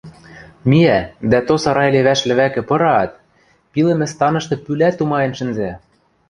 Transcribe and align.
Миӓ 0.69 0.97
дӓ 1.31 1.39
то 1.47 1.55
сарай 1.63 1.89
левӓш 1.95 2.19
лӹвӓкӹ 2.29 2.61
пыраат, 2.69 3.11
пилӹмӹ 3.71 4.07
станышты 4.13 4.55
пӱлӓ 4.65 4.89
тумаен 4.97 5.31
шӹнзӓ 5.37 5.71